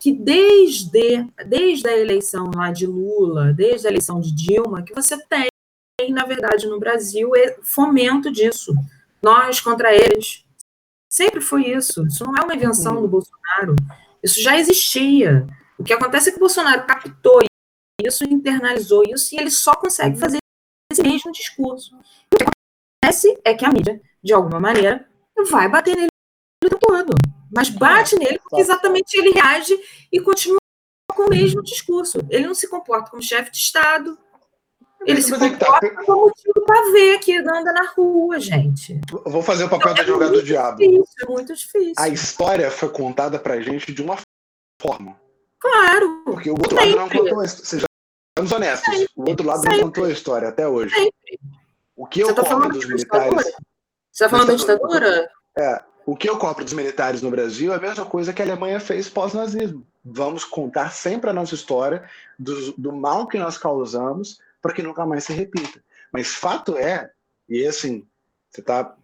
[0.00, 5.16] que desde, desde a eleição lá de Lula, desde a eleição de Dilma, que você
[5.26, 5.48] tem,
[6.10, 8.72] na verdade, no Brasil, é fomento disso.
[9.22, 10.44] Nós contra eles.
[11.10, 12.06] Sempre foi isso.
[12.06, 13.74] Isso não é uma invenção do Bolsonaro.
[14.22, 15.46] Isso já existia.
[15.78, 17.40] O que acontece é que o Bolsonaro captou
[18.00, 20.38] isso, internalizou isso, e ele só consegue fazer
[20.92, 21.96] esse mesmo discurso.
[21.96, 25.08] O que acontece é que a mídia, de alguma maneira,
[25.50, 26.08] vai bater nele
[26.64, 27.14] o todo.
[27.52, 29.78] Mas bate é, nele porque exatamente ele reage
[30.12, 30.58] e continua
[31.14, 32.18] com o mesmo discurso.
[32.30, 34.18] Ele não se comporta como chefe de Estado.
[35.06, 36.04] Ele se é tá, comporta tá.
[36.04, 39.00] como tipo pavê que anda na rua, gente.
[39.24, 40.78] vou fazer o papel então, do jogador do diabo.
[40.78, 41.94] Difícil, é muito difícil.
[41.96, 44.18] A história foi contada pra gente de uma
[44.80, 45.18] forma.
[45.60, 46.22] Claro.
[46.24, 46.94] Porque o outro sempre.
[46.94, 47.86] lado não contou a história.
[48.36, 48.94] Sejamos honestos.
[48.94, 49.12] Sempre.
[49.16, 49.76] O outro lado sempre.
[49.76, 50.94] não contou a história até hoje.
[50.94, 51.40] Sempre.
[51.96, 53.44] O que eu tá cobro dos militares.
[53.44, 55.30] Você está falando da ditadura?
[55.56, 55.82] É.
[56.08, 58.80] O que eu cobro dos militares no Brasil é a mesma coisa que a Alemanha
[58.80, 59.86] fez pós-nazismo.
[60.02, 62.08] Vamos contar sempre a nossa história
[62.38, 65.84] do, do mal que nós causamos para que nunca mais se repita.
[66.10, 67.10] Mas fato é,
[67.46, 68.08] e assim,
[68.48, 68.96] você tá,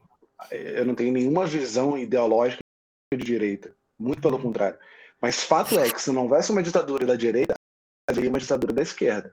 [0.51, 2.63] eu não tenho nenhuma visão ideológica
[3.13, 4.79] de direita, muito pelo contrário.
[5.21, 7.53] Mas fato é que se não houvesse uma ditadura da direita,
[8.09, 9.31] haveria uma ditadura da esquerda.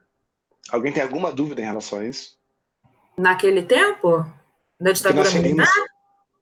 [0.70, 2.38] Alguém tem alguma dúvida em relação a isso?
[3.18, 4.26] Naquele tempo?
[4.78, 5.91] Da ditadura militar?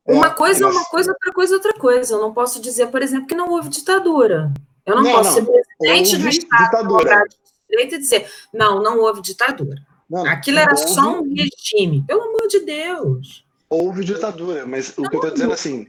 [0.10, 2.14] É, uma coisa é uma coisa, outra coisa é outra coisa.
[2.14, 4.52] Eu não posso dizer, por exemplo, que não houve ditadura.
[4.86, 5.36] Eu não, não posso não.
[5.36, 7.24] ser presidente do Estado ditadura.
[7.70, 9.82] direito e dizer, não, não houve ditadura.
[10.10, 10.88] Não, Aquilo era houve...
[10.88, 12.04] só um regime.
[12.08, 15.88] Pelo amor de Deus houve ditadura, mas o que eu estou dizendo assim,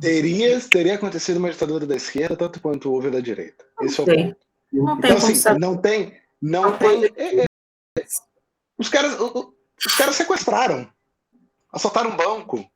[0.00, 3.64] teria, teria acontecido uma ditadura da esquerda tanto quanto houve da direita.
[3.78, 4.30] Não Esse tem.
[4.30, 4.36] é.
[4.72, 5.60] Não então, assim, saber.
[5.60, 7.04] não tem, não, não tem.
[7.16, 7.46] É, é,
[8.78, 10.88] os caras, os caras sequestraram,
[11.70, 12.66] assaltaram um banco.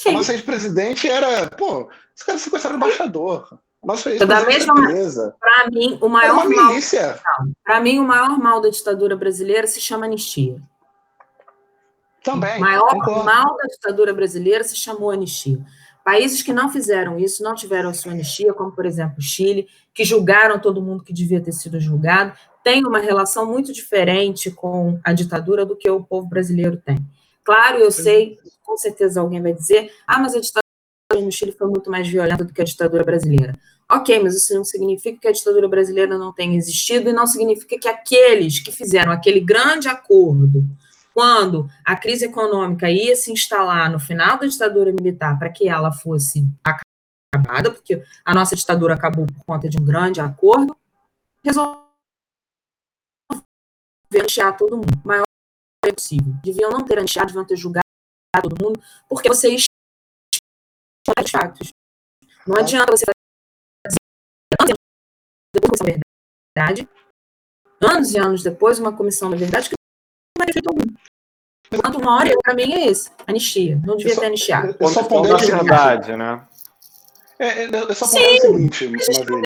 [0.00, 0.12] Sim.
[0.12, 3.60] Nosso ex-presidente era, pô, os caras sequestraram o embaixador.
[3.84, 4.64] Nosso ex-presidente
[5.38, 6.72] Para mim, o maior mal.
[7.62, 10.56] Para mim, o maior mal da ditadura brasileira se chama anistia.
[12.24, 12.56] Também.
[12.56, 13.24] O maior concordo.
[13.24, 15.58] mal da ditadura brasileira se chamou anistia.
[16.02, 19.68] Países que não fizeram isso, não tiveram a sua anistia, como, por exemplo, o Chile,
[19.92, 22.32] que julgaram todo mundo que devia ter sido julgado,
[22.64, 26.96] tem uma relação muito diferente com a ditadura do que o povo brasileiro tem.
[27.44, 31.68] Claro, eu sei, com certeza alguém vai dizer, ah, mas a ditadura no Chile foi
[31.68, 33.54] muito mais violenta do que a ditadura brasileira.
[33.90, 37.76] Ok, mas isso não significa que a ditadura brasileira não tenha existido e não significa
[37.78, 40.64] que aqueles que fizeram aquele grande acordo
[41.12, 45.90] quando a crise econômica ia se instalar no final da ditadura militar para que ela
[45.90, 46.46] fosse
[47.34, 50.76] acabada, porque a nossa ditadura acabou por conta de um grande acordo,
[51.44, 51.80] resolveu
[54.14, 55.29] anistiar todo mundo, o
[55.90, 56.32] maior possível.
[56.42, 57.84] Deviam não ter anistiado, deviam ter julgado
[58.42, 59.64] todo mundo, porque vocês
[61.18, 61.72] os fatos.
[62.46, 63.96] Não adianta você fazer
[64.60, 64.74] anos
[65.54, 66.00] depois da
[66.56, 66.88] verdade,
[67.80, 70.80] anos e anos depois, uma comissão da verdade que não vai ter feito algum.
[71.72, 73.80] Enquanto uma hora, o caminho é esse: anistia.
[73.84, 74.76] Não devia ter anistiado.
[74.78, 76.46] Eu só ponder a verdade, né?
[77.38, 79.42] É, é, só ponder o seguinte, saber.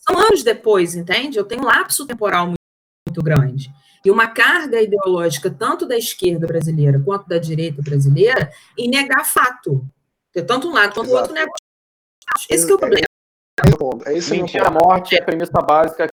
[0.00, 1.38] São anos depois, entende?
[1.38, 2.58] Eu tenho um lapso temporal muito,
[3.08, 3.70] muito grande.
[4.04, 9.84] E uma carga ideológica, tanto da esquerda brasileira quanto da direita brasileira, em negar fato.
[10.26, 11.50] Porque tanto um lado quanto o outro nega
[12.48, 13.06] Esse é o problema.
[14.06, 16.08] É, é, é Mentir a morte é a premissa básica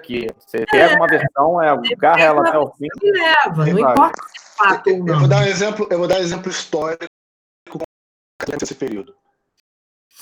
[0.00, 0.26] aqui.
[0.38, 2.88] Você é, pega uma versão, é, agarra ela até o fim.
[3.02, 5.14] Leva, não importa se fato ou não.
[5.14, 7.06] Eu vou dar um exemplo, eu vou dar um exemplo histórico
[8.58, 9.14] desse período.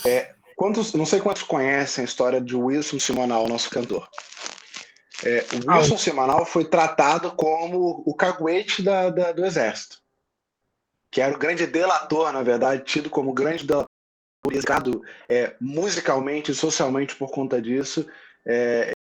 [0.06, 4.08] É, quantos, não sei quantos conhecem a história de Wilson Simonal, nosso cantor.
[5.22, 9.98] É, o Wilson ah, Simonal foi tratado como o caguete da, da, do exército,
[11.10, 13.88] que era o grande delator, na verdade, tido como grande delator,
[15.28, 18.06] é, musicalmente e socialmente por conta disso.
[18.44, 18.92] É,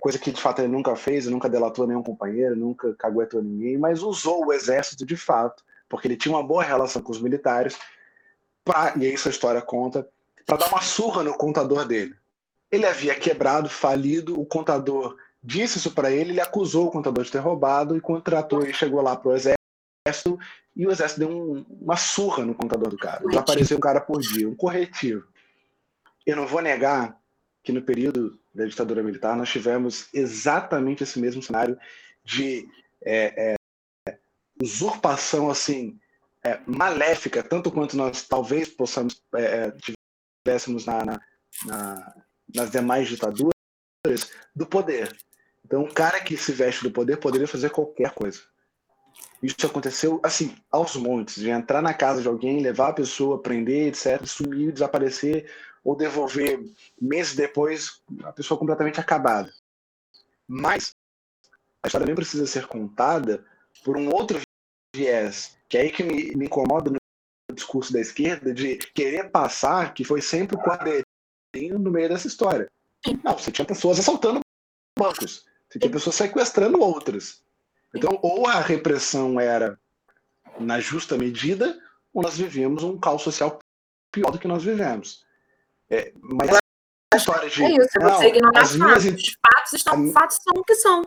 [0.00, 4.02] coisa que de fato ele nunca fez, nunca delatou nenhum companheiro, nunca caguetou ninguém, mas
[4.02, 7.78] usou o exército de fato, porque ele tinha uma boa relação com os militares,
[8.64, 10.06] pra, e isso a história conta,
[10.44, 12.14] para dar uma surra no contador dele.
[12.70, 17.30] Ele havia quebrado, falido, o contador disse isso para ele, ele acusou o contador de
[17.30, 20.38] ter roubado e contratou e chegou lá para o exército
[20.74, 23.22] e o exército deu um, uma surra no contador do cara.
[23.26, 25.26] Desapareceu um cara por dia, um corretivo.
[26.26, 27.20] Eu não vou negar
[27.62, 31.78] que no período da ditadura militar nós tivemos exatamente esse mesmo cenário
[32.24, 32.66] de
[33.02, 33.54] é,
[34.08, 34.18] é,
[34.60, 35.98] usurpação assim
[36.42, 39.72] é, maléfica, tanto quanto nós talvez possamos é, é,
[40.46, 41.20] tivéssemos na, na,
[41.66, 42.14] na,
[42.54, 43.52] nas demais ditaduras
[44.54, 45.14] do poder.
[45.64, 48.40] Então, um cara que se veste do poder poderia fazer qualquer coisa.
[49.42, 53.88] Isso aconteceu assim, aos montes, de entrar na casa de alguém, levar a pessoa, prender,
[53.88, 55.50] etc., sumir, desaparecer,
[55.84, 56.64] ou devolver
[57.00, 59.52] meses depois a pessoa completamente acabada.
[60.48, 60.94] Mas
[61.82, 63.44] a história também precisa ser contada
[63.84, 64.40] por um outro
[64.96, 66.98] viés, que é aí que me, me incomoda no
[67.54, 72.66] discurso da esquerda de querer passar que foi sempre o quadrinho no meio dessa história.
[73.22, 74.40] Não, você tinha pessoas assaltando
[74.98, 77.42] bancos, você tinha pessoas sequestrando outras.
[77.92, 79.78] Então, ou a repressão era
[80.58, 81.76] na justa medida,
[82.12, 83.58] ou nós vivíamos um caos social
[84.12, 85.24] pior do que nós vivemos.
[85.90, 86.50] É, mas
[87.12, 87.64] a história de.
[87.64, 88.76] É isso, você ignorar fatos.
[88.76, 89.04] Minhas...
[89.04, 90.12] Os fatos, estão, a...
[90.12, 91.02] fatos são o que são.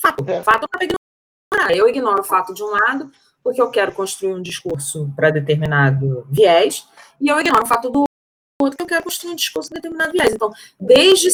[0.00, 0.28] Fato.
[0.28, 0.42] É.
[0.42, 1.76] Fato para ignorar.
[1.76, 3.10] Eu ignoro o fato de um lado,
[3.42, 6.88] porque eu quero construir um discurso para determinado viés,
[7.20, 10.12] e eu ignoro o fato do outro, porque eu quero construir um discurso para determinado
[10.12, 10.34] viés.
[10.34, 11.28] Então, desde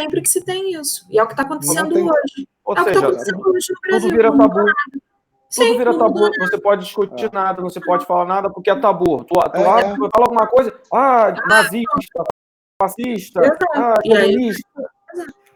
[0.00, 1.06] sempre que se tem isso.
[1.10, 2.04] E é o que está acontecendo tem...
[2.04, 2.48] hoje.
[2.64, 4.08] Ou é seja, o que está acontecendo hoje no Brasil.
[4.08, 4.64] Tudo vira tabu.
[4.64, 5.02] Tudo
[5.48, 7.30] Sim, vira tabu, não se pode discutir é.
[7.32, 9.24] nada, não se pode falar nada porque é tabu.
[9.24, 9.94] Tu, tu, é, é.
[9.94, 12.24] tu fala alguma coisa, ah, ah nazista,
[12.80, 13.40] fascista,
[13.74, 14.90] ah, comunista.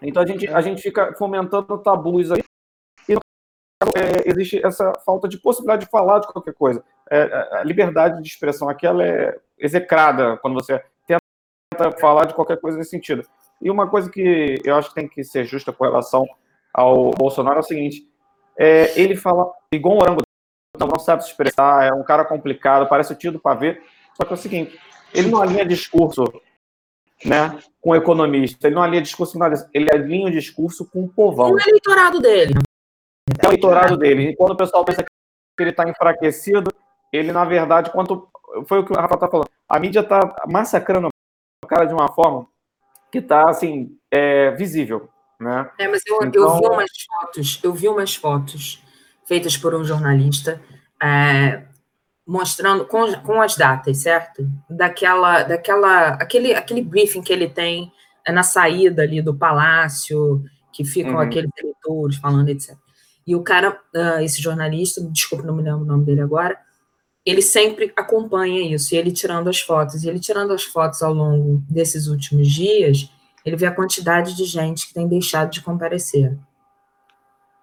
[0.03, 2.43] Então a gente, a gente fica fomentando tabus aí.
[3.09, 6.85] E é, existe essa falta de possibilidade de falar de qualquer coisa.
[7.09, 12.61] É, a liberdade de expressão aqui ela é execrada quando você tenta falar de qualquer
[12.61, 13.25] coisa nesse sentido.
[13.65, 16.27] E uma coisa que eu acho que tem que ser justa com relação
[16.73, 18.07] ao Bolsonaro é o seguinte:
[18.59, 20.23] é, ele fala igual um orango,
[20.79, 23.81] não sabe se expressar, é um cara complicado, parece o tio do pavê.
[24.15, 24.79] Só que é o seguinte:
[25.15, 26.25] ele não alinha discurso
[27.25, 29.39] né, com o economista, ele não alinha discurso,
[29.73, 31.49] ele alinha o discurso com o povão.
[31.49, 32.55] E o eleitorado dele.
[33.41, 34.29] É o eleitorado dele.
[34.29, 35.09] E quando o pessoal pensa que
[35.59, 36.71] ele está enfraquecido,
[37.11, 38.29] ele, na verdade, quanto.
[38.67, 39.49] Foi o que o Rafa está falando.
[39.69, 41.09] A mídia está massacrando
[41.65, 42.47] o cara de uma forma
[43.15, 45.09] que está assim, é, visível.
[45.39, 45.71] Né?
[45.79, 46.43] É, mas eu, então...
[46.43, 48.83] eu vi umas fotos, eu vi umas fotos
[49.25, 50.61] feitas por um jornalista
[51.01, 51.63] é,
[52.27, 54.45] mostrando com, com as datas, certo?
[54.69, 57.93] Daquela, daquela, aquele, aquele briefing que ele tem
[58.27, 61.21] é, na saída ali do palácio, que ficam uhum.
[61.21, 62.77] aqueles eleitores falando, etc.
[63.25, 66.59] E o cara, uh, esse jornalista, desculpa, não me lembro o nome dele agora,
[67.25, 71.15] ele sempre acompanha isso, e ele tirando as fotos, e ele tirando as fotos ao
[71.15, 73.11] longo desses últimos dias,
[73.45, 76.37] ele vê a quantidade de gente que tem deixado de comparecer.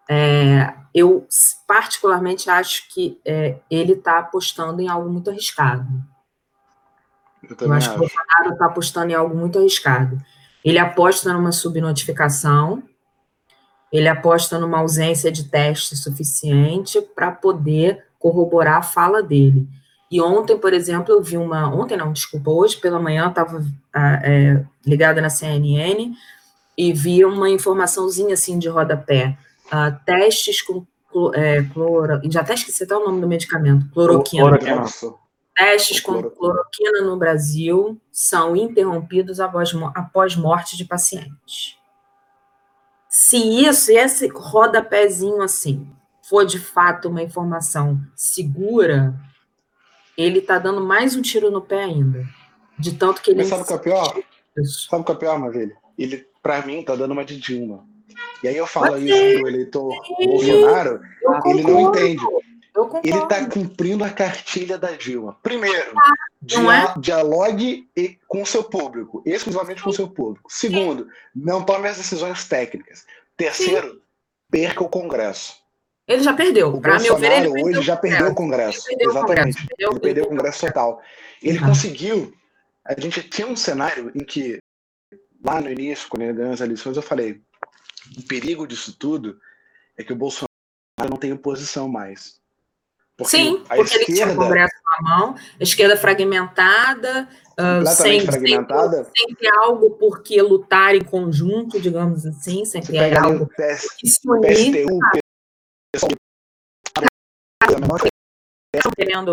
[0.10, 1.28] É, eu,
[1.68, 5.88] particularmente, acho que é, ele está apostando em algo muito arriscado.
[7.44, 10.18] Eu, eu acho, acho, que o Bolsonaro está apostando em algo muito arriscado.
[10.66, 12.84] Ele aposta numa subnotificação,
[13.92, 19.68] ele aposta numa ausência de teste suficiente para poder corroborar a fala dele.
[20.10, 21.74] E ontem, por exemplo, eu vi uma.
[21.74, 26.14] Ontem não, desculpa, hoje pela manhã estava ah, é, ligada na CNN
[26.78, 29.38] e vi uma informaçãozinha assim de rodapé.
[29.68, 30.86] Uh, testes com
[31.34, 32.22] é, cloro.
[32.30, 34.44] Já até esqueci até o nome do medicamento, cloroquina.
[34.44, 34.86] cloroquina.
[35.56, 41.78] Testes com cloroquina no Brasil são interrompidos após, após morte de pacientes.
[43.10, 45.90] Se isso, esse rodapézinho assim,
[46.32, 49.14] for de fato uma informação segura,
[50.18, 52.26] ele está dando mais um tiro no pé ainda.
[52.80, 53.40] De tanto que ele.
[53.40, 54.24] Mas sabe o que é pior?
[54.64, 55.76] Sabe o que é pior, Maravilha?
[55.98, 57.86] Ele, para mim, tá dando uma de Dilma.
[58.42, 61.02] E aí eu falo Mas isso do eleitor sim, Bolsonaro,
[61.46, 62.24] ele não entende.
[63.04, 65.38] Ele está cumprindo a cartilha da Dilma.
[65.44, 67.00] Primeiro, ah, dia, é?
[67.00, 67.90] dialogue
[68.26, 70.50] com o seu público, exclusivamente com o seu público.
[70.50, 73.06] Segundo, não tome as decisões técnicas.
[73.36, 74.02] Terceiro, sim.
[74.50, 75.61] perca o Congresso.
[76.12, 76.68] Ele já perdeu.
[76.68, 78.86] O Bolsonaro ver, ele hoje já perdeu o Congresso.
[78.86, 79.58] Perdeu Exatamente.
[79.58, 79.92] O Congresso.
[79.92, 81.02] Ele perdeu o Congresso total.
[81.42, 81.68] Ele ah.
[81.68, 82.34] conseguiu.
[82.86, 84.60] A gente tinha um cenário em que,
[85.44, 87.42] lá no início, quando ele ganhou as eleições, eu falei:
[88.18, 89.40] o perigo disso tudo
[89.98, 90.50] é que o Bolsonaro
[91.10, 92.42] não tem oposição mais.
[93.16, 98.22] Porque Sim, porque esquerda, ele tinha o Congresso na mão, a esquerda fragmentada, uh, sem,
[98.22, 99.04] fragmentada.
[99.04, 104.20] Sempre, sempre algo por que lutar em conjunto, digamos assim, sempre é algo PS, se
[104.28, 105.00] unir, PSTU,
[108.96, 109.32] querendo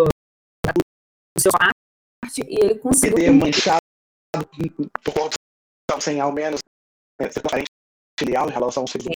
[0.00, 3.32] o seu arte e ele conseguiu.
[3.32, 3.80] manchado
[5.02, 6.60] por corrupção sem ao menos
[7.20, 7.70] né, ser transparente
[8.22, 9.14] em relação ao segundo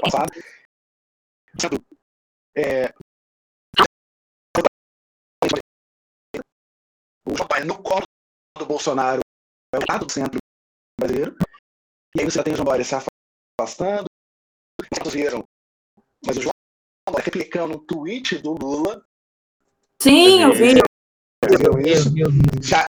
[0.00, 0.32] passado.
[2.56, 2.92] É,
[7.26, 8.04] o João no colo
[8.58, 9.20] do Bolsonaro
[9.74, 10.38] é o lado do centro
[10.98, 11.36] brasileiro.
[12.16, 14.06] E aí você já tem o João Dória se afastando,
[15.10, 15.44] viram.
[16.24, 16.55] Mas o João
[17.22, 19.04] replicando um tweet do Lula.
[20.00, 20.78] Sim, eu vi.
[20.78, 22.10] Eu, isso.
[22.62, 22.86] Já,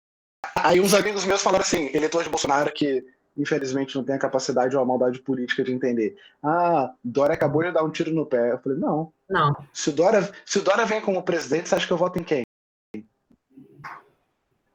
[0.55, 3.03] aí uns amigos meus falaram assim, eleitor de Bolsonaro que
[3.37, 6.17] infelizmente não tem a capacidade ou a maldade política de entender.
[6.43, 8.51] Ah, Dória acabou de dar um tiro no pé.
[8.51, 9.11] Eu falei, não.
[9.29, 9.55] Não.
[9.73, 12.23] Se o Dória, se o Dória vem como presidente, você acha que eu voto em
[12.23, 12.43] quem?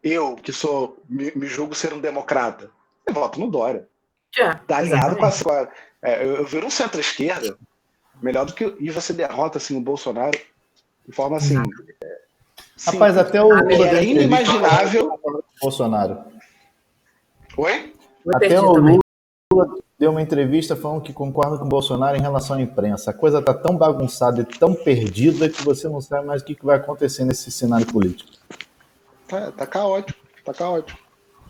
[0.02, 2.70] eu, que sou, me, me julgo ser um democrata,
[3.04, 3.88] eu voto no Dória.
[4.38, 5.32] É, Tá alinhado com a.
[5.32, 5.68] com a-
[6.02, 7.58] é, eu, eu viro um centro-esquerda
[8.22, 8.74] melhor do que.
[8.80, 10.38] E você derrota assim, o Bolsonaro
[11.06, 11.56] de forma assim.
[11.56, 11.62] é,
[12.84, 13.16] Rapaz, simples.
[13.18, 15.08] até o Lula É inimaginável.
[15.08, 16.18] falando com o Bolsonaro.
[17.56, 17.94] Oi?
[18.34, 18.98] Até o também.
[19.52, 23.10] Lula deu uma entrevista falando que concorda com o Bolsonaro em relação à imprensa.
[23.10, 26.54] A coisa está tão bagunçada e tão perdida que você não sabe mais o que
[26.54, 28.30] que vai acontecer nesse cenário político.
[29.26, 30.98] Tá, tá caótico, tá caótico.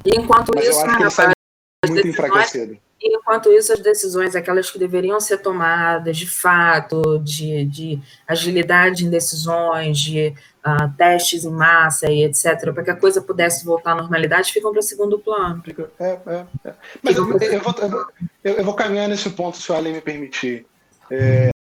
[0.04, 2.78] E enquanto Mas eu isso, acho né, que ele sai rapaz, Muito enfraquecido.
[3.00, 9.11] Enquanto isso, as decisões, aquelas que deveriam ser tomadas de fato, de, de agilidade em
[9.11, 13.95] decisões, de ah, testes em massa e etc., para que a coisa pudesse voltar à
[13.97, 15.62] normalidade, ficam para segundo plano.
[16.00, 16.75] É, é, é.
[17.03, 18.07] Mas eu, eu vou, eu, vou,
[18.43, 20.67] eu vou caminhar nesse ponto, se o Allen me permitir.
[21.11, 21.50] É,